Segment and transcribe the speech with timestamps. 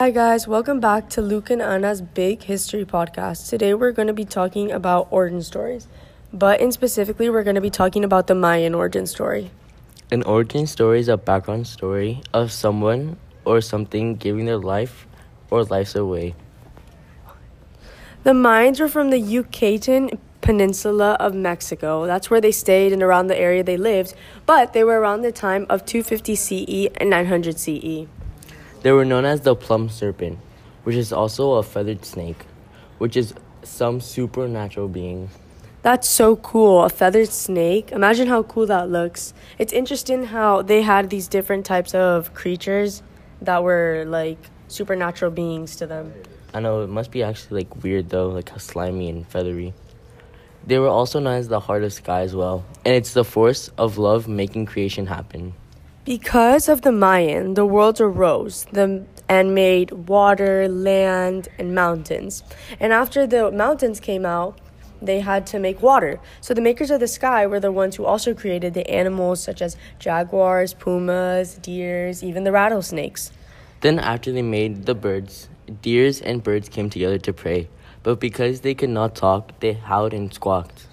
[0.00, 0.46] Hi, guys.
[0.46, 3.48] Welcome back to Luke and Anna's Big History Podcast.
[3.48, 5.88] Today, we're going to be talking about origin stories,
[6.32, 9.50] but in specifically, we're going to be talking about the Mayan origin story.
[10.12, 15.08] An origin story is a background story of someone or something giving their life
[15.50, 16.36] or lives away.
[18.22, 22.06] The Mayans were from the Yucatan Peninsula of Mexico.
[22.06, 24.14] That's where they stayed and around the area they lived,
[24.46, 28.06] but they were around the time of 250 CE and 900 CE.
[28.82, 30.38] They were known as the plum serpent,
[30.84, 32.46] which is also a feathered snake,
[32.98, 35.30] which is some supernatural being.
[35.82, 36.84] That's so cool.
[36.84, 37.92] A feathered snake.
[37.92, 39.34] Imagine how cool that looks.
[39.58, 43.02] It's interesting how they had these different types of creatures
[43.42, 46.12] that were like supernatural beings to them.
[46.54, 49.74] I know it must be actually like weird though, like how slimy and feathery.
[50.66, 53.68] They were also known as the heart of sky as well, and it's the force
[53.78, 55.54] of love making creation happen.
[56.08, 62.42] Because of the Mayan, the world arose the, and made water, land, and mountains.
[62.80, 64.58] And after the mountains came out,
[65.02, 66.18] they had to make water.
[66.40, 69.60] So the makers of the sky were the ones who also created the animals such
[69.60, 73.30] as jaguars, pumas, deers, even the rattlesnakes.
[73.82, 75.50] Then, after they made the birds,
[75.82, 77.68] deers and birds came together to pray.
[78.02, 80.87] But because they could not talk, they howled and squawked.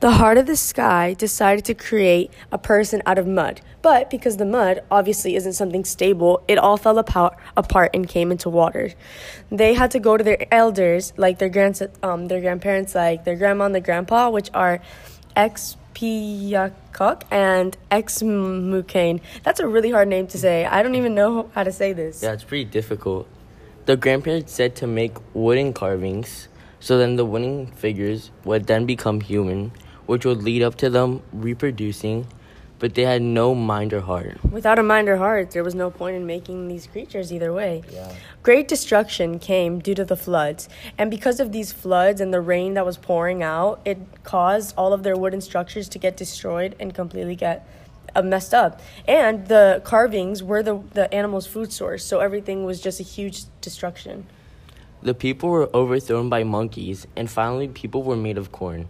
[0.00, 4.36] The heart of the sky decided to create a person out of mud, but because
[4.36, 8.92] the mud obviously isn't something stable, it all fell apart, apart and came into water.
[9.50, 13.34] They had to go to their elders, like their grands, um, their grandparents, like their
[13.34, 14.80] grandma and their grandpa, which are
[15.36, 19.20] Xpiyacoc and Xmucane.
[19.42, 20.64] That's a really hard name to say.
[20.64, 22.22] I don't even know how to say this.
[22.22, 23.26] Yeah, it's pretty difficult.
[23.86, 26.46] The grandparents said to make wooden carvings,
[26.78, 29.72] so then the wooden figures would then become human
[30.08, 32.26] which would lead up to them reproducing,
[32.78, 34.42] but they had no mind or heart.
[34.50, 37.82] Without a mind or heart, there was no point in making these creatures either way.
[37.92, 38.10] Yeah.
[38.42, 40.66] Great destruction came due to the floods,
[40.96, 44.94] and because of these floods and the rain that was pouring out, it caused all
[44.94, 47.68] of their wooden structures to get destroyed and completely get
[48.16, 48.80] uh, messed up.
[49.06, 53.42] And the carvings were the, the animal's food source, so everything was just a huge
[53.60, 54.26] destruction.
[55.02, 58.88] The people were overthrown by monkeys, and finally, people were made of corn.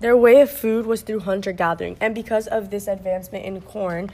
[0.00, 4.10] Their way of food was through hunter gathering, and because of this advancement in corn,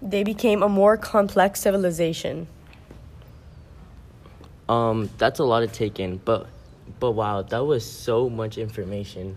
[0.00, 2.46] they became a more complex civilization.
[4.68, 6.46] Um, that's a lot to take in, but
[6.98, 9.36] but wow, that was so much information.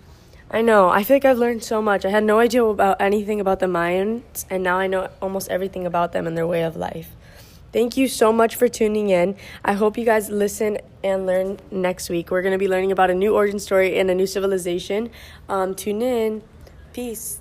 [0.51, 0.89] I know.
[0.89, 2.05] I feel like I've learned so much.
[2.05, 5.85] I had no idea about anything about the Mayans, and now I know almost everything
[5.85, 7.11] about them and their way of life.
[7.72, 9.35] Thank you so much for tuning in.
[9.63, 12.31] I hope you guys listen and learn next week.
[12.31, 15.12] We're going to be learning about a new origin story and a new civilization.
[15.47, 16.41] Um, tune in.
[16.94, 17.40] Peace.